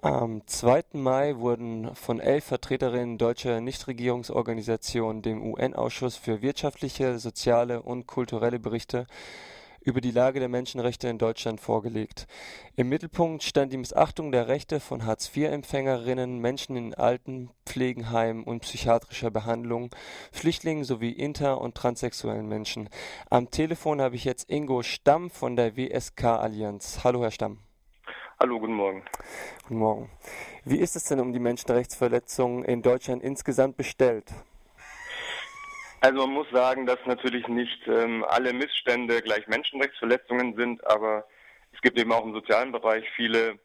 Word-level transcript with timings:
Am 0.00 0.46
2. 0.46 0.84
Mai 0.92 1.38
wurden 1.38 1.92
von 1.96 2.20
elf 2.20 2.44
Vertreterinnen 2.44 3.18
deutscher 3.18 3.60
Nichtregierungsorganisationen 3.60 5.22
dem 5.22 5.42
UN-Ausschuss 5.42 6.14
für 6.14 6.40
wirtschaftliche, 6.40 7.18
soziale 7.18 7.82
und 7.82 8.06
kulturelle 8.06 8.60
Berichte 8.60 9.08
über 9.80 10.00
die 10.00 10.12
Lage 10.12 10.38
der 10.38 10.48
Menschenrechte 10.48 11.08
in 11.08 11.18
Deutschland 11.18 11.60
vorgelegt. 11.60 12.28
Im 12.76 12.90
Mittelpunkt 12.90 13.42
stand 13.42 13.72
die 13.72 13.76
Missachtung 13.76 14.30
der 14.30 14.46
Rechte 14.46 14.78
von 14.78 15.04
Hartz-IV-Empfängerinnen, 15.04 16.38
Menschen 16.38 16.76
in 16.76 16.94
Altenpflegenheimen 16.94 18.44
und 18.44 18.60
psychiatrischer 18.60 19.32
Behandlung, 19.32 19.90
Flüchtlingen 20.30 20.84
sowie 20.84 21.10
inter- 21.10 21.60
und 21.60 21.74
transsexuellen 21.74 22.46
Menschen. 22.46 22.88
Am 23.30 23.50
Telefon 23.50 24.00
habe 24.00 24.14
ich 24.14 24.22
jetzt 24.22 24.48
Ingo 24.48 24.84
Stamm 24.84 25.28
von 25.28 25.56
der 25.56 25.76
WSK-Allianz. 25.76 27.00
Hallo, 27.02 27.22
Herr 27.22 27.32
Stamm. 27.32 27.67
Hallo, 28.40 28.60
guten 28.60 28.74
Morgen. 28.74 29.02
Guten 29.62 29.78
Morgen. 29.80 30.10
Wie 30.64 30.78
ist 30.78 30.94
es 30.94 31.02
denn 31.06 31.18
um 31.18 31.32
die 31.32 31.40
Menschenrechtsverletzungen 31.40 32.64
in 32.64 32.82
Deutschland 32.82 33.20
insgesamt 33.20 33.76
bestellt? 33.76 34.26
Also 36.00 36.24
man 36.24 36.34
muss 36.34 36.46
sagen, 36.50 36.86
dass 36.86 37.00
natürlich 37.04 37.48
nicht 37.48 37.88
ähm, 37.88 38.24
alle 38.28 38.52
Missstände 38.52 39.22
gleich 39.22 39.48
Menschenrechtsverletzungen 39.48 40.54
sind, 40.54 40.86
aber 40.86 41.24
es 41.72 41.80
gibt 41.80 41.98
eben 41.98 42.12
auch 42.12 42.24
im 42.24 42.32
sozialen 42.32 42.70
Bereich 42.70 43.04
viele 43.16 43.58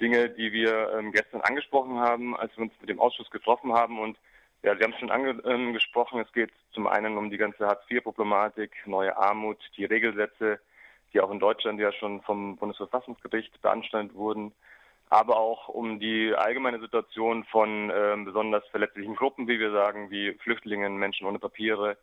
Dinge, 0.00 0.28
die 0.30 0.52
wir 0.52 0.92
ähm, 0.98 1.12
gestern 1.12 1.42
angesprochen 1.42 2.00
haben, 2.00 2.36
als 2.36 2.50
wir 2.56 2.64
uns 2.64 2.72
mit 2.80 2.90
dem 2.90 2.98
Ausschuss 2.98 3.30
getroffen 3.30 3.74
haben. 3.74 4.00
Und 4.00 4.18
ja, 4.64 4.74
Sie 4.74 4.82
haben 4.82 4.92
es 4.92 4.98
schon 4.98 5.12
angesprochen, 5.12 6.18
ähm, 6.18 6.24
es 6.26 6.32
geht 6.32 6.50
zum 6.72 6.88
einen 6.88 7.16
um 7.16 7.30
die 7.30 7.38
ganze 7.38 7.64
Hartz-IV-Problematik, 7.64 8.72
neue 8.86 9.16
Armut, 9.16 9.58
die 9.76 9.84
Regelsätze, 9.84 10.58
die 11.12 11.20
auch 11.20 11.30
in 11.30 11.40
Deutschland 11.40 11.80
ja 11.80 11.92
schon 11.92 12.22
vom 12.22 12.56
Bundesverfassungsgericht 12.56 13.60
beanstandet 13.62 14.14
wurden, 14.14 14.52
aber 15.08 15.38
auch 15.38 15.68
um 15.68 15.98
die 15.98 16.32
allgemeine 16.34 16.80
Situation 16.80 17.44
von 17.44 17.90
äh, 17.90 18.16
besonders 18.24 18.66
verletzlichen 18.68 19.16
Gruppen, 19.16 19.48
wie 19.48 19.58
wir 19.58 19.72
sagen, 19.72 20.10
wie 20.10 20.34
Flüchtlingen, 20.34 20.96
Menschen 20.96 21.26
ohne 21.26 21.38
Papiere 21.38 21.96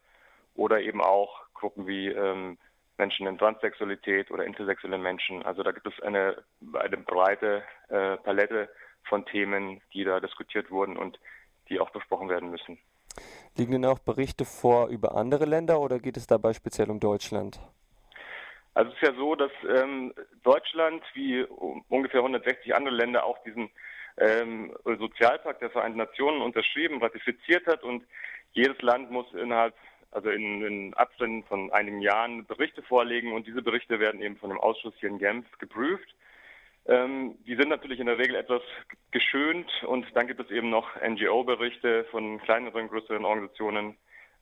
oder 0.56 0.82
eben 0.82 1.02
auch 1.02 1.42
Gruppen 1.54 1.88
wie 1.88 2.08
ähm, 2.08 2.58
Menschen 2.98 3.28
in 3.28 3.38
Transsexualität 3.38 4.32
oder 4.32 4.46
intersexuelle 4.46 4.98
Menschen. 4.98 5.44
Also 5.44 5.64
da 5.64 5.72
gibt 5.72 5.88
es 5.88 6.00
eine, 6.02 6.44
eine 6.74 6.98
breite 6.98 7.64
äh, 7.90 8.18
Palette 8.18 8.70
von 9.04 9.26
Themen, 9.26 9.82
die 9.94 10.04
da 10.04 10.20
diskutiert 10.20 10.70
wurden 10.72 10.98
und 10.98 11.20
die 11.70 11.80
auch 11.80 11.92
besprochen 11.92 12.30
werden 12.30 12.50
müssen. 12.50 12.78
Liegen 13.56 13.72
denn 13.72 13.86
auch 13.86 14.00
Berichte 14.00 14.46
vor 14.46 14.88
über 14.88 15.16
andere 15.16 15.46
Länder 15.46 15.80
oder 15.80 16.00
geht 16.00 16.18
es 16.18 16.28
dabei 16.28 16.54
speziell 16.54 16.92
um 16.92 17.00
Deutschland? 17.00 17.60
Also 18.78 18.92
es 18.92 18.98
ist 18.98 19.08
ja 19.08 19.16
so, 19.16 19.34
dass 19.34 19.52
ähm, 19.68 20.14
Deutschland 20.44 21.04
wie 21.16 21.42
ungefähr 21.90 22.20
160 22.20 22.76
andere 22.76 22.94
Länder 22.94 23.26
auch 23.26 23.42
diesen 23.42 23.72
ähm, 24.18 24.72
Sozialpakt 24.86 25.64
der 25.64 25.72
Vereinten 25.72 25.98
Nationen 25.98 26.44
unterschrieben, 26.44 27.02
ratifiziert 27.02 27.66
hat. 27.66 27.84
Und 27.84 28.04
jedes 28.52 28.80
Land 28.84 29.10
muss 29.10 29.26
innerhalb, 29.34 29.74
also 30.12 30.30
in, 30.30 30.62
in 30.62 30.94
Abständen 30.94 31.44
von 31.46 31.72
einigen 31.72 32.02
Jahren 32.02 32.46
Berichte 32.46 32.84
vorlegen. 32.84 33.34
Und 33.34 33.48
diese 33.48 33.64
Berichte 33.64 34.00
werden 34.00 34.22
eben 34.22 34.38
von 34.38 34.52
dem 34.52 34.60
Ausschuss 34.60 34.94
hier 35.00 35.10
in 35.10 35.18
Genf 35.18 35.48
geprüft. 35.58 36.14
Ähm, 36.86 37.34
die 37.48 37.56
sind 37.56 37.70
natürlich 37.70 38.00
in 38.00 38.06
der 38.06 38.20
Regel 38.20 38.36
etwas 38.36 38.62
geschönt. 39.10 39.72
Und 39.88 40.06
dann 40.14 40.28
gibt 40.28 40.40
es 40.40 40.52
eben 40.52 40.70
noch 40.70 40.96
NGO-Berichte 41.02 42.04
von 42.12 42.40
kleineren, 42.42 42.90
größeren 42.90 43.26
Organisationen, 43.26 43.98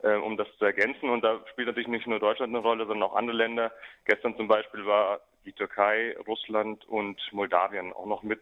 äh, 0.06 0.16
um 0.16 0.38
das 0.38 0.48
zu 0.58 0.66
ergänzen. 0.66 1.10
Und 1.10 1.24
da 1.24 1.40
spielt 1.52 1.68
natürlich 1.68 1.90
nicht 1.90 2.08
nur 2.08 2.20
Deutschland 2.20 2.56
eine 2.56 2.64
Rolle, 2.64 2.86
sondern 2.86 3.10
auch 3.10 3.16
andere 3.16 3.36
Länder. 3.36 3.72
Gestern 4.06 4.38
zum 4.38 4.48
Beispiel 4.48 4.86
war 4.86 5.20
die 5.46 5.54
Türkei, 5.54 6.16
Russland 6.28 6.88
und 6.88 7.20
Moldawien 7.32 7.92
auch 7.94 8.06
noch 8.06 8.24
mit 8.24 8.42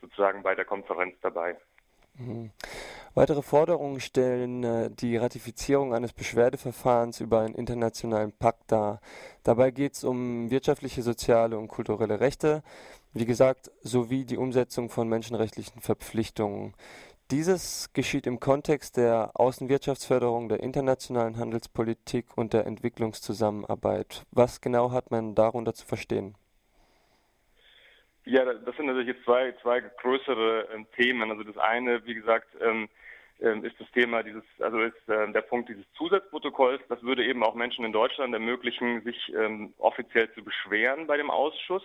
sozusagen 0.00 0.42
bei 0.42 0.54
der 0.54 0.64
Konferenz 0.64 1.16
dabei. 1.22 1.56
Mhm. 2.18 2.50
Weitere 3.14 3.42
Forderungen 3.42 4.00
stellen 4.00 4.62
äh, 4.62 4.90
die 4.90 5.16
Ratifizierung 5.16 5.94
eines 5.94 6.12
Beschwerdeverfahrens 6.12 7.20
über 7.20 7.40
einen 7.40 7.54
internationalen 7.54 8.32
Pakt 8.32 8.70
dar. 8.70 9.00
Dabei 9.44 9.70
geht 9.70 9.94
es 9.94 10.04
um 10.04 10.50
wirtschaftliche, 10.50 11.02
soziale 11.02 11.58
und 11.58 11.68
kulturelle 11.68 12.20
Rechte, 12.20 12.62
wie 13.14 13.26
gesagt, 13.26 13.70
sowie 13.82 14.24
die 14.24 14.36
Umsetzung 14.36 14.90
von 14.90 15.08
menschenrechtlichen 15.08 15.80
Verpflichtungen. 15.80 16.74
Dieses 17.30 17.92
geschieht 17.92 18.26
im 18.26 18.40
Kontext 18.40 18.96
der 18.96 19.32
Außenwirtschaftsförderung, 19.34 20.48
der 20.48 20.60
internationalen 20.60 21.36
Handelspolitik 21.36 22.38
und 22.38 22.54
der 22.54 22.64
Entwicklungszusammenarbeit. 22.64 24.24
Was 24.30 24.62
genau 24.62 24.92
hat 24.92 25.10
man 25.10 25.34
darunter 25.34 25.74
zu 25.74 25.86
verstehen? 25.86 26.36
Ja, 28.24 28.46
das 28.46 28.74
sind 28.76 28.86
natürlich 28.86 29.08
jetzt 29.08 29.24
zwei, 29.24 29.52
zwei 29.60 29.80
größere 29.80 30.68
äh, 30.70 30.84
Themen. 30.96 31.30
Also 31.30 31.44
das 31.44 31.58
eine, 31.58 32.02
wie 32.06 32.14
gesagt, 32.14 32.48
ähm, 32.62 32.88
äh, 33.40 33.58
ist 33.58 33.78
das 33.78 33.90
Thema 33.90 34.22
dieses, 34.22 34.44
also 34.60 34.80
ist 34.80 35.08
äh, 35.08 35.30
der 35.30 35.42
Punkt 35.42 35.68
dieses 35.68 35.84
Zusatzprotokolls. 35.98 36.80
Das 36.88 37.02
würde 37.02 37.26
eben 37.26 37.44
auch 37.44 37.54
Menschen 37.54 37.84
in 37.84 37.92
Deutschland 37.92 38.32
ermöglichen, 38.32 39.02
sich 39.02 39.34
ähm, 39.34 39.74
offiziell 39.76 40.32
zu 40.32 40.42
beschweren 40.42 41.06
bei 41.06 41.18
dem 41.18 41.30
Ausschuss. 41.30 41.84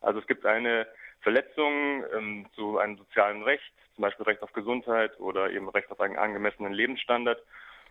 Also 0.00 0.20
es 0.20 0.26
gibt 0.28 0.46
eine 0.46 0.86
Verletzung 1.24 2.04
ähm, 2.14 2.46
zu 2.54 2.78
einem 2.78 2.96
sozialen 2.98 3.42
Recht, 3.42 3.72
zum 3.96 4.02
Beispiel 4.02 4.26
Recht 4.26 4.42
auf 4.42 4.52
Gesundheit 4.52 5.18
oder 5.18 5.50
eben 5.50 5.68
Recht 5.70 5.90
auf 5.90 6.00
einen 6.00 6.16
angemessenen 6.16 6.72
Lebensstandard. 6.72 7.42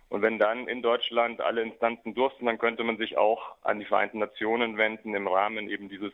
Und 0.08 0.22
wenn 0.22 0.38
dann 0.38 0.68
in 0.68 0.82
Deutschland 0.82 1.40
alle 1.40 1.62
Instanzen 1.62 2.14
durften, 2.14 2.46
dann 2.46 2.58
könnte 2.58 2.84
man 2.84 2.96
sich 2.96 3.18
auch 3.18 3.56
an 3.62 3.80
die 3.80 3.86
Vereinten 3.86 4.20
Nationen 4.20 4.76
wenden 4.76 5.14
im 5.14 5.26
Rahmen 5.26 5.68
eben 5.68 5.88
dieses 5.88 6.12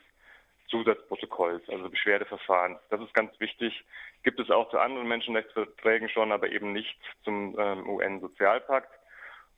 Zusatzprotokolls, 0.68 1.68
also 1.68 1.90
Beschwerdeverfahrens. 1.90 2.78
Das 2.88 3.00
ist 3.00 3.12
ganz 3.12 3.38
wichtig. 3.38 3.84
Gibt 4.22 4.40
es 4.40 4.50
auch 4.50 4.70
zu 4.70 4.78
anderen 4.78 5.08
Menschenrechtsverträgen 5.08 6.08
schon, 6.08 6.32
aber 6.32 6.50
eben 6.50 6.72
nicht 6.72 6.98
zum 7.24 7.56
ähm, 7.58 7.88
UN-Sozialpakt. 7.88 8.90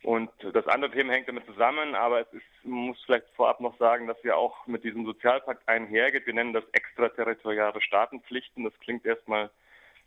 Und 0.03 0.31
das 0.53 0.67
andere 0.67 0.91
Thema 0.91 1.13
hängt 1.13 1.29
damit 1.29 1.47
zusammen, 1.47 1.95
aber 1.95 2.21
es 2.21 2.33
ist, 2.33 2.65
muss 2.65 3.01
vielleicht 3.05 3.29
vorab 3.37 3.61
noch 3.61 3.79
sagen, 3.79 4.09
dass 4.09 4.21
ja 4.25 4.35
auch 4.35 4.67
mit 4.67 4.83
diesem 4.83 5.05
Sozialpakt 5.05 5.69
einhergeht. 5.69 6.27
Wir 6.27 6.35
nennen 6.35 6.53
das 6.53 6.65
extraterritoriale 6.73 7.81
Staatenpflichten. 7.81 8.65
Das 8.65 8.77
klingt 8.81 9.07
erstmal 9.07 9.51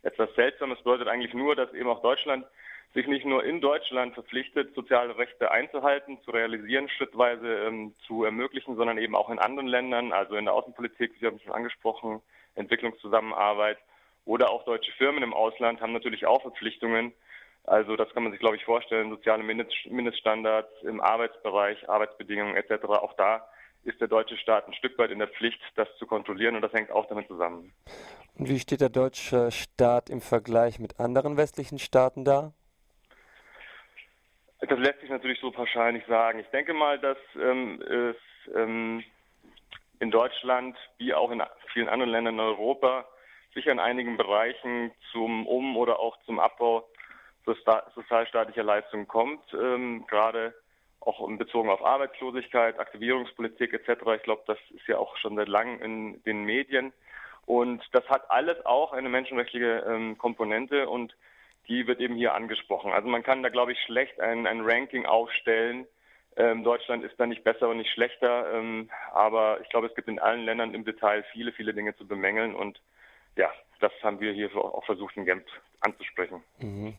etwas 0.02 0.34
seltsam. 0.34 0.72
Es 0.72 0.78
bedeutet 0.78 1.08
eigentlich 1.08 1.32
nur, 1.32 1.56
dass 1.56 1.72
eben 1.72 1.88
auch 1.88 2.02
Deutschland 2.02 2.44
sich 2.94 3.06
nicht 3.06 3.24
nur 3.24 3.44
in 3.44 3.60
Deutschland 3.60 4.14
verpflichtet, 4.14 4.74
soziale 4.74 5.16
Rechte 5.16 5.50
einzuhalten, 5.50 6.18
zu 6.24 6.30
realisieren, 6.30 6.88
schrittweise 6.88 7.66
ähm, 7.66 7.94
zu 8.06 8.24
ermöglichen, 8.24 8.76
sondern 8.76 8.98
eben 8.98 9.14
auch 9.14 9.30
in 9.30 9.38
anderen 9.38 9.66
Ländern, 9.66 10.12
also 10.12 10.36
in 10.36 10.44
der 10.44 10.54
Außenpolitik, 10.54 11.12
Sie 11.18 11.26
haben 11.26 11.36
es 11.36 11.42
schon 11.42 11.52
angesprochen, 11.52 12.20
Entwicklungszusammenarbeit 12.54 13.78
oder 14.24 14.50
auch 14.50 14.64
deutsche 14.64 14.92
Firmen 14.92 15.22
im 15.22 15.34
Ausland 15.34 15.80
haben 15.80 15.92
natürlich 15.92 16.26
auch 16.26 16.42
Verpflichtungen. 16.42 17.12
Also 17.66 17.96
das 17.96 18.08
kann 18.14 18.22
man 18.22 18.30
sich, 18.30 18.40
glaube 18.40 18.56
ich, 18.56 18.64
vorstellen, 18.64 19.10
soziale 19.10 19.42
Mindeststandards 19.42 20.70
im 20.82 21.00
Arbeitsbereich, 21.00 21.88
Arbeitsbedingungen 21.88 22.56
etc. 22.56 22.84
Auch 22.84 23.14
da 23.14 23.46
ist 23.82 24.00
der 24.00 24.08
deutsche 24.08 24.36
Staat 24.36 24.68
ein 24.68 24.74
Stück 24.74 24.96
weit 24.98 25.10
in 25.10 25.18
der 25.18 25.28
Pflicht, 25.28 25.60
das 25.74 25.88
zu 25.98 26.06
kontrollieren 26.06 26.54
und 26.54 26.62
das 26.62 26.72
hängt 26.72 26.92
auch 26.92 27.06
damit 27.06 27.26
zusammen. 27.26 27.72
Und 28.38 28.48
wie 28.48 28.58
steht 28.60 28.80
der 28.80 28.88
deutsche 28.88 29.50
Staat 29.50 30.10
im 30.10 30.20
Vergleich 30.20 30.78
mit 30.78 31.00
anderen 31.00 31.36
westlichen 31.36 31.78
Staaten 31.78 32.24
da? 32.24 32.52
Das 34.60 34.78
lässt 34.78 35.00
sich 35.00 35.10
natürlich 35.10 35.40
so 35.40 35.50
pauschal 35.50 35.92
nicht 35.92 36.06
sagen. 36.06 36.38
Ich 36.38 36.48
denke 36.48 36.72
mal, 36.72 36.98
dass 36.98 37.18
ähm, 37.36 37.82
es 37.82 38.16
ähm, 38.54 39.02
in 40.00 40.10
Deutschland 40.10 40.76
wie 40.98 41.14
auch 41.14 41.30
in 41.30 41.42
vielen 41.72 41.88
anderen 41.88 42.12
Ländern 42.12 42.34
in 42.34 42.40
Europa 42.40 43.06
sicher 43.54 43.72
in 43.72 43.80
einigen 43.80 44.16
Bereichen 44.16 44.92
zum 45.12 45.46
Um- 45.46 45.76
oder 45.76 45.98
auch 45.98 46.16
zum 46.24 46.38
Abbau 46.38 46.86
sozialstaatlicher 47.94 48.62
Leistungen 48.62 49.08
kommt, 49.08 49.42
ähm, 49.54 50.06
gerade 50.06 50.54
auch 51.00 51.26
Bezug 51.38 51.68
auf 51.68 51.84
Arbeitslosigkeit, 51.84 52.78
Aktivierungspolitik 52.78 53.72
etc. 53.72 54.02
Ich 54.16 54.22
glaube, 54.24 54.42
das 54.46 54.58
ist 54.74 54.86
ja 54.88 54.98
auch 54.98 55.16
schon 55.18 55.36
seit 55.36 55.48
langem 55.48 55.80
in 55.80 56.22
den 56.24 56.44
Medien. 56.44 56.92
Und 57.46 57.82
das 57.92 58.04
hat 58.08 58.28
alles 58.30 58.64
auch 58.66 58.92
eine 58.92 59.08
menschenrechtliche 59.08 59.84
ähm, 59.88 60.18
Komponente 60.18 60.88
und 60.88 61.14
die 61.68 61.86
wird 61.86 62.00
eben 62.00 62.16
hier 62.16 62.34
angesprochen. 62.34 62.92
Also 62.92 63.08
man 63.08 63.22
kann 63.22 63.42
da, 63.42 63.48
glaube 63.48 63.72
ich, 63.72 63.78
schlecht 63.80 64.20
ein, 64.20 64.46
ein 64.46 64.62
Ranking 64.62 65.06
aufstellen. 65.06 65.86
Ähm, 66.36 66.64
Deutschland 66.64 67.04
ist 67.04 67.18
da 67.18 67.26
nicht 67.26 67.44
besser 67.44 67.68
und 67.68 67.78
nicht 67.78 67.92
schlechter, 67.92 68.52
ähm, 68.52 68.90
aber 69.12 69.60
ich 69.62 69.68
glaube, 69.68 69.86
es 69.86 69.94
gibt 69.94 70.08
in 70.08 70.18
allen 70.18 70.44
Ländern 70.44 70.74
im 70.74 70.84
Detail 70.84 71.24
viele, 71.32 71.52
viele 71.52 71.72
Dinge 71.72 71.96
zu 71.96 72.06
bemängeln 72.06 72.54
und 72.54 72.80
ja, 73.36 73.50
das 73.86 73.92
haben 74.02 74.20
wir 74.20 74.32
hier 74.32 74.54
auch 74.56 74.84
versucht 74.84 75.16
in 75.16 75.24
Genf 75.24 75.44
anzusprechen. 75.80 76.42
Mhm. 76.58 76.94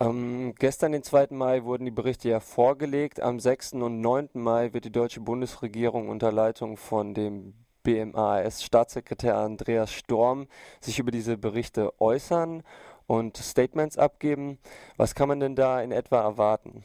Ähm, 0.00 0.54
gestern, 0.58 0.92
den 0.92 1.02
2. 1.02 1.28
Mai, 1.30 1.64
wurden 1.64 1.86
die 1.86 1.90
Berichte 1.90 2.28
ja 2.28 2.40
vorgelegt. 2.40 3.20
Am 3.20 3.40
6. 3.40 3.74
und 3.74 4.00
9. 4.02 4.30
Mai 4.34 4.72
wird 4.74 4.84
die 4.84 4.92
deutsche 4.92 5.20
Bundesregierung 5.20 6.08
unter 6.08 6.32
Leitung 6.32 6.76
von 6.76 7.14
dem 7.14 7.54
BMAS-Staatssekretär 7.84 9.36
Andreas 9.38 9.92
Storm 9.92 10.48
sich 10.80 10.98
über 10.98 11.10
diese 11.10 11.38
Berichte 11.38 11.98
äußern 12.00 12.62
und 13.06 13.36
Statements 13.38 13.96
abgeben. 13.96 14.58
Was 14.96 15.14
kann 15.14 15.28
man 15.28 15.40
denn 15.40 15.54
da 15.54 15.80
in 15.80 15.92
etwa 15.92 16.20
erwarten? 16.20 16.84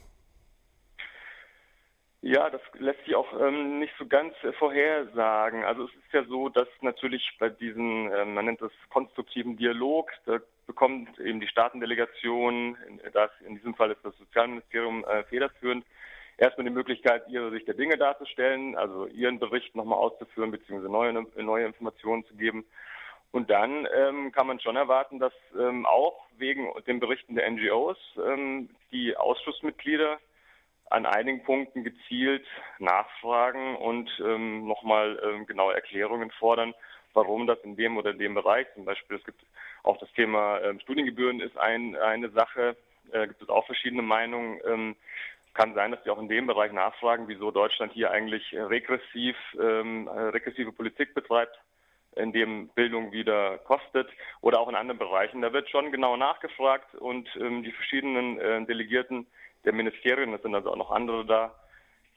Ja, 2.23 2.51
das 2.51 2.62
lässt 2.77 3.03
sich 3.06 3.15
auch 3.15 3.33
ähm, 3.39 3.79
nicht 3.79 3.94
so 3.97 4.06
ganz 4.06 4.35
äh, 4.44 4.53
vorhersagen. 4.53 5.63
Also 5.63 5.85
es 5.85 5.89
ist 5.89 6.13
ja 6.13 6.23
so, 6.25 6.50
dass 6.50 6.68
natürlich 6.81 7.27
bei 7.39 7.50
diesem, 7.50 8.12
äh, 8.12 8.25
man 8.25 8.45
nennt 8.45 8.62
das 8.62 8.71
konstruktiven 8.89 9.57
Dialog, 9.57 10.12
da 10.25 10.38
bekommt 10.68 11.18
eben 11.19 11.39
die 11.39 11.47
Staatendelegation, 11.47 12.77
das, 13.12 13.31
in 13.47 13.56
diesem 13.56 13.73
Fall 13.73 13.89
ist 13.89 14.06
das 14.06 14.15
Sozialministerium 14.19 15.03
äh, 15.06 15.23
federführend, 15.23 15.83
erstmal 16.38 16.65
die 16.65 16.73
Möglichkeit, 16.73 17.27
ihre 17.27 17.50
Sicht 17.50 17.68
der 17.68 17.73
Dinge 17.73 17.97
darzustellen, 17.97 18.77
also 18.77 19.07
ihren 19.07 19.39
Bericht 19.39 19.75
nochmal 19.75 19.97
auszuführen, 19.97 20.51
beziehungsweise 20.51 20.91
neue, 20.91 21.25
neue 21.44 21.65
Informationen 21.65 22.24
zu 22.25 22.35
geben. 22.35 22.65
Und 23.31 23.50
dann 23.50 23.88
ähm, 23.95 24.31
kann 24.31 24.45
man 24.45 24.59
schon 24.59 24.75
erwarten, 24.75 25.17
dass 25.17 25.33
ähm, 25.57 25.88
auch 25.88 26.24
wegen 26.38 26.69
den 26.85 27.00
Berichten 27.00 27.33
der 27.33 27.50
NGOs 27.50 27.97
ähm, 28.17 28.69
die 28.91 29.17
Ausschussmitglieder 29.17 30.19
an 30.91 31.05
einigen 31.05 31.43
Punkten 31.43 31.83
gezielt 31.83 32.45
nachfragen 32.79 33.75
und 33.77 34.09
ähm, 34.23 34.67
nochmal 34.67 35.19
ähm, 35.23 35.45
genaue 35.45 35.73
Erklärungen 35.73 36.31
fordern, 36.31 36.73
warum 37.13 37.47
das 37.47 37.59
in 37.63 37.75
dem 37.75 37.97
oder 37.97 38.13
dem 38.13 38.33
Bereich, 38.33 38.67
zum 38.73 38.85
Beispiel 38.85 39.17
es 39.17 39.23
gibt 39.23 39.41
auch 39.83 39.97
das 39.97 40.11
Thema 40.13 40.59
ähm, 40.61 40.79
Studiengebühren 40.79 41.39
ist 41.39 41.57
ein, 41.57 41.95
eine 41.95 42.29
Sache, 42.29 42.75
äh, 43.11 43.27
gibt 43.27 43.41
es 43.41 43.49
auch 43.49 43.65
verschiedene 43.65 44.01
Meinungen. 44.01 44.59
Ähm, 44.65 44.95
kann 45.53 45.73
sein, 45.73 45.91
dass 45.91 46.01
sie 46.03 46.09
auch 46.09 46.19
in 46.19 46.29
dem 46.29 46.47
Bereich 46.47 46.71
nachfragen, 46.71 47.27
wieso 47.27 47.51
Deutschland 47.51 47.91
hier 47.91 48.11
eigentlich 48.11 48.53
regressiv, 48.53 49.35
ähm, 49.59 50.07
regressive 50.07 50.71
Politik 50.71 51.13
betreibt, 51.13 51.59
in 52.15 52.31
dem 52.31 52.69
Bildung 52.69 53.11
wieder 53.11 53.57
kostet 53.59 54.09
oder 54.41 54.59
auch 54.59 54.69
in 54.69 54.75
anderen 54.75 54.99
Bereichen. 54.99 55.41
Da 55.41 55.51
wird 55.51 55.69
schon 55.69 55.91
genau 55.91 56.15
nachgefragt 56.15 56.95
und 56.95 57.27
ähm, 57.35 57.63
die 57.63 57.71
verschiedenen 57.71 58.39
äh, 58.39 58.65
Delegierten 58.65 59.27
der 59.65 59.73
Ministerien, 59.73 60.31
das 60.31 60.41
sind 60.41 60.55
also 60.55 60.71
auch 60.71 60.77
noch 60.77 60.91
andere 60.91 61.25
da, 61.25 61.55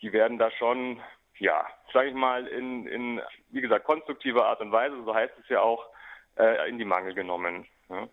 die 0.01 0.13
werden 0.13 0.39
da 0.39 0.51
schon, 0.51 1.01
ja, 1.39 1.67
sage 1.93 2.09
ich 2.09 2.15
mal, 2.15 2.47
in, 2.47 2.87
in, 2.87 3.21
wie 3.51 3.61
gesagt, 3.61 3.85
konstruktiver 3.85 4.47
Art 4.47 4.61
und 4.61 4.73
Weise, 4.73 5.03
so 5.05 5.15
heißt 5.15 5.35
es 5.43 5.49
ja 5.49 5.61
auch, 5.61 5.87
äh, 6.37 6.69
in 6.69 6.79
die 6.79 6.85
Mangel 6.85 7.15
genommen. 7.15 7.67
Ja. 7.89 8.09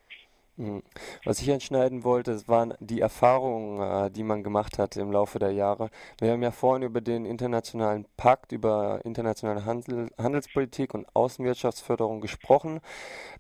Mhm. 0.58 0.84
Was 1.24 1.42
ich 1.42 1.52
anschneiden 1.52 2.04
wollte, 2.04 2.48
waren 2.48 2.74
die 2.80 3.00
Erfahrungen, 3.00 3.80
äh, 3.82 4.12
die 4.12 4.24
man 4.24 4.44
gemacht 4.44 4.78
hat 4.80 4.98
im 4.98 5.12
Laufe 5.12 5.40
der 5.40 5.52
Jahre. 5.52 5.90
Wir 6.20 6.32
haben 6.32 6.44
ja 6.44 6.52
vorhin 6.52 6.84
über 6.84 7.02
den 7.02 7.26
internationalen 7.26 8.06
Pakt 8.18 8.52
über 8.52 9.00
internationale 9.06 9.66
Handel, 9.66 10.10
Handelspolitik 10.18 10.94
und 10.94 11.08
Außenwirtschaftsförderung 11.16 12.22
gesprochen. 12.22 12.82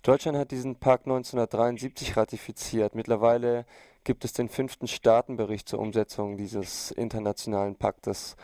Deutschland 0.03 0.37
hat 0.37 0.51
diesen 0.51 0.77
Pakt 0.77 1.05
1973 1.05 2.15
ratifiziert. 2.15 2.95
Mittlerweile 2.95 3.65
gibt 4.03 4.25
es 4.25 4.33
den 4.33 4.49
fünften 4.49 4.87
Staatenbericht 4.87 5.67
zur 5.67 5.79
Umsetzung 5.79 6.37
dieses 6.37 6.91
internationalen 6.91 7.75
Paktes. 7.75 8.35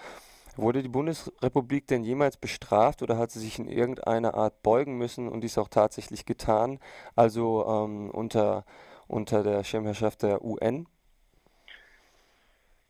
Wurde 0.57 0.81
die 0.81 0.89
Bundesrepublik 0.89 1.87
denn 1.87 2.03
jemals 2.03 2.37
bestraft 2.37 3.03
oder 3.03 3.17
hat 3.17 3.31
sie 3.31 3.39
sich 3.39 3.59
in 3.59 3.67
irgendeiner 3.67 4.33
Art 4.33 4.63
beugen 4.63 4.97
müssen 4.97 5.29
und 5.29 5.41
dies 5.41 5.57
auch 5.57 5.67
tatsächlich 5.67 6.25
getan, 6.25 6.79
also 7.15 7.65
ähm, 7.67 8.09
unter, 8.09 8.65
unter 9.07 9.43
der 9.43 9.63
Schirmherrschaft 9.63 10.23
der 10.23 10.43
UN? 10.43 10.87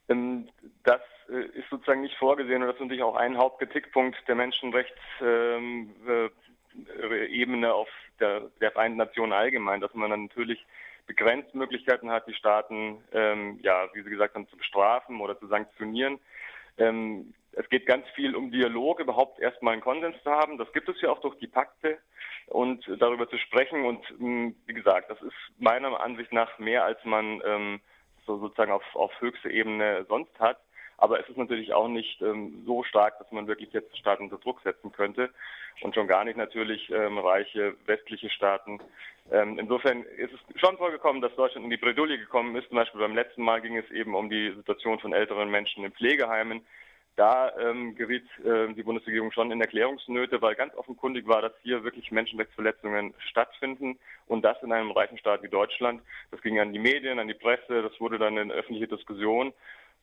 Ähm, 0.07 0.47
das 0.83 1.01
äh, 1.29 1.45
ist 1.59 1.69
sozusagen 1.69 2.01
nicht 2.01 2.15
vorgesehen 2.15 2.61
und 2.61 2.67
das 2.67 2.77
ist 2.77 2.81
natürlich 2.81 3.03
auch 3.03 3.15
ein 3.15 3.37
Hauptkritikpunkt 3.37 4.15
der 4.27 4.35
Menschenrechtsebene 4.35 6.29
ähm, 7.19 7.63
äh, 7.63 7.67
auf 7.67 7.89
der, 8.21 8.49
der 8.61 8.71
Vereinten 8.71 8.97
Nationen 8.97 9.33
allgemein, 9.33 9.81
dass 9.81 9.93
man 9.93 10.09
dann 10.09 10.23
natürlich 10.23 10.65
begrenzt 11.05 11.53
Möglichkeiten 11.55 12.09
hat, 12.09 12.27
die 12.27 12.33
Staaten, 12.33 13.03
ähm, 13.11 13.59
ja, 13.61 13.87
wie 13.93 14.03
Sie 14.03 14.09
gesagt 14.09 14.35
haben, 14.35 14.47
zu 14.47 14.57
bestrafen 14.57 15.19
oder 15.21 15.39
zu 15.39 15.47
sanktionieren. 15.47 16.19
Ähm, 16.77 17.33
es 17.57 17.67
geht 17.69 17.85
ganz 17.85 18.07
viel 18.09 18.35
um 18.35 18.51
Dialog, 18.51 18.99
überhaupt 18.99 19.39
erstmal 19.39 19.73
einen 19.73 19.81
Konsens 19.81 20.15
zu 20.23 20.29
haben. 20.29 20.57
Das 20.57 20.71
gibt 20.73 20.89
es 20.89 21.01
ja 21.01 21.09
auch 21.09 21.21
durch 21.21 21.37
die 21.39 21.47
Pakte 21.47 21.97
und 22.47 22.85
darüber 22.99 23.27
zu 23.29 23.37
sprechen. 23.37 23.85
Und 23.85 23.99
ähm, 24.19 24.55
wie 24.65 24.73
gesagt, 24.73 25.09
das 25.09 25.21
ist 25.21 25.33
meiner 25.57 25.99
Ansicht 25.99 26.31
nach 26.31 26.59
mehr, 26.59 26.83
als 26.83 27.03
man 27.03 27.41
ähm, 27.45 27.79
so 28.25 28.37
sozusagen 28.37 28.71
auf, 28.71 28.83
auf 28.95 29.11
höchster 29.19 29.49
Ebene 29.49 30.05
sonst 30.07 30.39
hat. 30.39 30.59
Aber 30.99 31.19
es 31.19 31.29
ist 31.29 31.37
natürlich 31.37 31.73
auch 31.73 31.87
nicht 31.87 32.21
ähm, 32.21 32.63
so 32.65 32.83
stark, 32.83 33.19
dass 33.19 33.31
man 33.31 33.47
wirklich 33.47 33.71
jetzt 33.71 33.95
Staaten 33.97 34.23
unter 34.23 34.39
Druck 34.39 34.61
setzen 34.63 34.91
könnte 34.91 35.29
und 35.81 35.93
schon 35.93 36.07
gar 36.07 36.23
nicht 36.23 36.37
natürlich 36.37 36.89
ähm, 36.89 37.19
reiche 37.19 37.75
westliche 37.85 38.29
Staaten. 38.31 38.79
Ähm, 39.31 39.59
insofern 39.59 40.03
ist 40.03 40.31
es 40.33 40.59
schon 40.59 40.77
vorgekommen, 40.77 41.21
dass 41.21 41.35
Deutschland 41.35 41.65
in 41.65 41.69
die 41.69 41.77
Bredouille 41.77 42.17
gekommen 42.17 42.55
ist. 42.55 42.67
Zum 42.69 42.77
Beispiel 42.77 42.99
beim 42.99 43.15
letzten 43.15 43.43
Mal 43.43 43.61
ging 43.61 43.77
es 43.77 43.89
eben 43.91 44.15
um 44.15 44.29
die 44.29 44.53
Situation 44.55 44.99
von 44.99 45.13
älteren 45.13 45.51
Menschen 45.51 45.83
in 45.83 45.91
Pflegeheimen. 45.91 46.65
Da 47.17 47.51
ähm, 47.57 47.95
geriet 47.95 48.27
äh, 48.45 48.71
die 48.73 48.83
Bundesregierung 48.83 49.31
schon 49.31 49.51
in 49.51 49.59
Erklärungsnöte, 49.59 50.39
weil 50.39 50.53
ganz 50.53 50.75
offenkundig 50.75 51.27
war, 51.27 51.41
dass 51.41 51.53
hier 51.63 51.83
wirklich 51.83 52.11
Menschenrechtsverletzungen 52.11 53.15
stattfinden 53.31 53.97
und 54.27 54.43
das 54.43 54.61
in 54.61 54.71
einem 54.71 54.91
reichen 54.91 55.17
Staat 55.17 55.41
wie 55.41 55.49
Deutschland. 55.49 56.03
Das 56.29 56.41
ging 56.41 56.59
an 56.59 56.71
die 56.71 56.79
Medien, 56.79 57.17
an 57.17 57.27
die 57.27 57.33
Presse, 57.33 57.81
das 57.81 57.99
wurde 57.99 58.19
dann 58.19 58.37
in 58.37 58.51
öffentliche 58.51 58.87
Diskussion. 58.87 59.51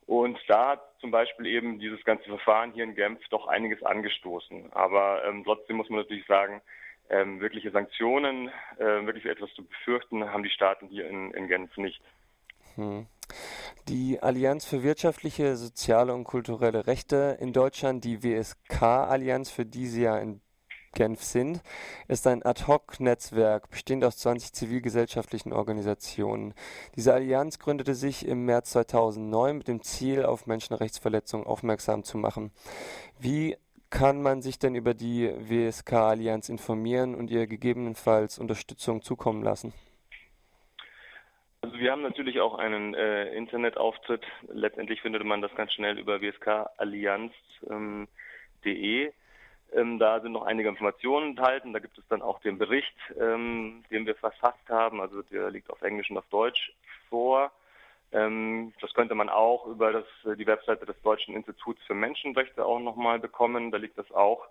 Und 0.07 0.39
da 0.49 0.71
hat 0.71 0.83
zum 1.01 1.13
Beispiel 1.13 1.47
eben 1.47 1.79
dieses 1.79 2.03
ganze 2.05 2.25
Verfahren 2.25 2.73
hier 2.73 2.83
in 2.83 2.97
Genf 2.97 3.21
doch 3.31 3.47
einiges 3.47 3.83
angestoßen. 3.85 4.73
Aber 4.73 5.25
ähm, 5.25 5.45
trotzdem 5.45 5.77
muss 5.77 5.89
man 5.89 6.01
natürlich 6.01 6.27
sagen, 6.27 6.61
ähm, 7.11 7.41
wirkliche 7.41 7.71
Sanktionen, 7.71 8.49
äh, 8.79 9.07
wirklich 9.07 9.27
etwas 9.27 9.55
zu 9.55 9.65
befürchten, 9.65 10.29
haben 10.31 10.43
die 10.43 10.51
Staaten 10.51 10.89
hier 10.89 11.09
in, 11.09 11.31
in 11.31 11.47
Genf 11.47 11.77
nicht. 11.77 12.03
Hm. 12.75 13.07
Die 13.89 14.23
Allianz 14.23 14.65
für 14.65 14.83
wirtschaftliche, 14.83 15.57
soziale 15.57 16.15
und 16.15 16.25
kulturelle 16.25 16.87
Rechte 16.87 17.37
in 17.41 17.53
Deutschland, 17.53 18.05
die 18.05 18.23
WSK-Allianz, 18.23 19.51
für 19.51 19.67
die 19.67 19.87
Sie 19.87 20.03
ja 20.03 20.19
in 20.19 20.41
Genf 20.95 21.23
sind, 21.23 21.61
ist 22.09 22.27
ein 22.27 22.45
Ad-Hoc-Netzwerk, 22.45 23.69
bestehend 23.69 24.05
aus 24.05 24.17
20 24.19 24.53
zivilgesellschaftlichen 24.53 25.53
Organisationen. 25.53 26.55
Diese 26.97 27.13
Allianz 27.13 27.59
gründete 27.59 27.95
sich 27.95 28.27
im 28.27 28.45
März 28.47 28.71
2009 28.71 29.59
mit 29.59 29.69
dem 29.69 29.83
Ziel, 29.83 30.25
auf 30.25 30.47
Menschenrechtsverletzungen 30.47 31.47
aufmerksam 31.47 32.05
zu 32.05 32.17
machen. 32.17 32.53
Wie 33.19 33.57
kann 33.91 34.23
man 34.23 34.41
sich 34.43 34.59
denn 34.59 34.75
über 34.75 34.95
die 34.95 35.31
WSK-Allianz 35.39 36.49
informieren 36.49 37.15
und 37.15 37.31
ihr 37.31 37.47
gegebenenfalls 37.47 38.39
Unterstützung 38.39 39.03
zukommen 39.03 39.43
lassen? 39.43 39.73
Also 41.65 41.79
wir 41.79 41.93
haben 41.93 42.03
natürlich 42.03 42.41
auch 42.41 42.59
einen 42.59 42.93
äh, 42.93 43.35
Internetauftritt. 43.35 44.21
Letztendlich 44.53 45.01
findet 45.01 45.25
man 45.25 45.41
das 45.41 45.55
ganz 45.55 45.73
schnell 45.73 45.99
über 45.99 46.21
wskallianz.de. 46.21 47.37
Ähm, 48.67 49.13
ähm, 49.73 49.99
da 49.99 50.21
sind 50.21 50.33
noch 50.33 50.45
einige 50.45 50.69
Informationen 50.69 51.31
enthalten. 51.31 51.73
Da 51.73 51.79
gibt 51.79 51.97
es 51.97 52.07
dann 52.09 52.21
auch 52.21 52.39
den 52.41 52.59
Bericht, 52.59 52.95
ähm, 53.19 53.83
den 53.91 54.05
wir 54.05 54.15
verfasst 54.15 54.69
haben. 54.69 55.01
Also 55.01 55.23
der 55.23 55.51
liegt 55.51 55.71
auf 55.71 55.81
Englisch 55.81 56.11
und 56.11 56.19
auf 56.19 56.29
Deutsch 56.29 56.71
vor. 57.09 57.51
Ähm, 58.13 58.75
das 58.83 58.93
könnte 58.93 59.15
man 59.15 59.31
auch 59.31 59.67
über 59.67 59.91
das, 59.91 60.05
äh, 60.31 60.37
die 60.37 60.47
Webseite 60.47 60.85
des 60.85 61.01
Deutschen 61.01 61.35
Instituts 61.35 61.83
für 61.87 61.95
Menschenrechte 61.95 62.63
auch 62.63 62.79
nochmal 62.79 63.21
bekommen. 63.21 63.71
Da 63.71 63.79
liegt 63.79 63.97
das 63.97 64.13
auch. 64.13 64.47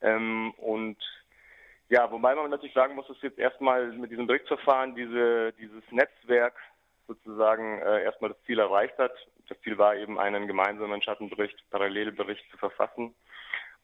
Ähm, 0.00 0.54
und 0.56 0.96
ja, 1.88 2.10
wobei 2.10 2.34
man 2.34 2.50
natürlich 2.50 2.74
sagen 2.74 2.94
muss, 2.94 3.06
dass 3.06 3.20
jetzt 3.22 3.38
erstmal 3.38 3.92
mit 3.92 4.10
diesem 4.10 4.26
Berichtsverfahren 4.26 4.94
diese, 4.94 5.52
dieses 5.54 5.82
Netzwerk 5.90 6.54
sozusagen 7.06 7.80
äh, 7.80 8.04
erstmal 8.04 8.30
das 8.30 8.42
Ziel 8.44 8.58
erreicht 8.58 8.98
hat. 8.98 9.12
Das 9.48 9.58
Ziel 9.62 9.78
war 9.78 9.96
eben 9.96 10.18
einen 10.18 10.46
gemeinsamen 10.46 11.00
Schattenbericht, 11.00 11.58
Parallelbericht 11.70 12.44
zu 12.50 12.58
verfassen. 12.58 13.14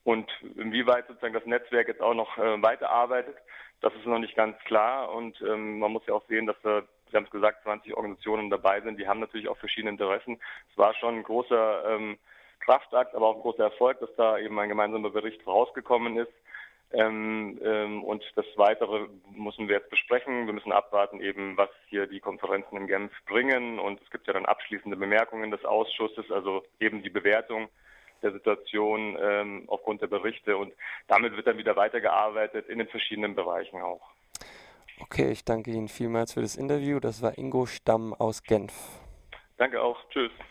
Und 0.05 0.31
inwieweit 0.57 1.07
sozusagen 1.07 1.33
das 1.33 1.47
Netzwerk 1.47 1.89
jetzt 1.89 2.03
auch 2.03 2.13
noch 2.13 2.37
äh, 2.37 2.63
weiterarbeitet, 2.63 3.37
das 3.81 3.95
ist 3.95 4.07
noch 4.07 4.19
nicht 4.19 4.37
ganz 4.37 4.59
klar. 4.65 5.11
Und 5.11 5.41
ähm, 5.41 5.79
man 5.79 5.93
muss 5.93 6.07
ja 6.07 6.13
auch 6.13 6.27
sehen, 6.29 6.47
dass 6.47 6.57
da, 6.63 6.83
Sie 7.11 7.17
haben 7.17 7.25
es 7.25 7.31
gesagt, 7.31 7.63
20 7.63 7.97
Organisationen 7.97 8.51
dabei 8.51 8.83
sind. 8.83 8.99
Die 8.99 9.09
haben 9.09 9.21
natürlich 9.21 9.49
auch 9.49 9.57
verschiedene 9.57 9.91
Interessen. 9.91 10.39
Es 10.71 10.77
war 10.77 10.95
schon 10.95 11.17
ein 11.17 11.23
großer 11.23 11.85
ähm, 11.89 12.19
Kraftakt, 12.61 13.15
aber 13.15 13.29
auch 13.29 13.37
ein 13.37 13.43
großer 13.43 13.65
Erfolg, 13.65 13.99
dass 14.01 14.15
da 14.17 14.39
eben 14.39 14.59
ein 14.59 14.69
gemeinsamer 14.69 15.11
Bericht 15.11 15.47
rausgekommen 15.47 16.19
ist. 16.19 16.33
Ähm, 16.95 17.61
ähm, 17.63 18.05
und 18.05 18.23
das 18.37 18.47
Weitere 18.57 19.09
müssen 19.35 19.69
wir 19.69 19.77
jetzt 19.77 19.91
besprechen. 19.91 20.47
Wir 20.47 20.53
müssen 20.53 20.73
abwarten, 20.73 21.21
eben 21.21 21.57
was 21.57 21.71
hier 21.89 22.07
die 22.07 22.21
Konferenzen 22.21 22.77
in 22.77 22.87
Genf 22.87 23.13
bringen. 23.27 23.79
Und 23.79 24.01
es 24.03 24.11
gibt 24.11 24.27
ja 24.27 24.33
dann 24.33 24.47
abschließende 24.47 24.97
Bemerkungen 24.97 25.51
des 25.51 25.65
Ausschusses, 25.65 26.31
also 26.31 26.65
eben 26.79 27.03
die 27.03 27.11
Bewertung 27.11 27.69
der 28.23 28.33
Situation 28.33 29.17
ähm, 29.21 29.65
aufgrund 29.67 30.03
der 30.03 30.07
Berichte 30.07 30.57
und 30.57 30.73
damit 31.09 31.37
wird 31.37 31.47
dann 31.47 31.59
wieder 31.59 31.77
weitergearbeitet 31.77 32.69
in 32.69 32.79
den 32.79 32.89
verschiedenen 32.89 33.35
Bereichen 33.35 33.81
auch. 33.83 34.01
Okay, 35.01 35.31
ich 35.31 35.45
danke 35.45 35.71
Ihnen 35.71 35.89
vielmals 35.89 36.33
für 36.33 36.41
das 36.41 36.57
Interview. 36.57 37.01
Das 37.01 37.23
war 37.23 37.37
Ingo 37.37 37.67
Stamm 37.67 38.15
aus 38.15 38.43
Genf. 38.43 38.73
Danke 39.59 39.83
auch. 39.83 39.99
Tschüss. 40.11 40.33